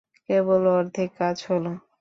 কেবল 0.29 0.61
অর্ধেক 0.75 1.09
কাজ 1.19 1.37
হলো। 1.49 1.71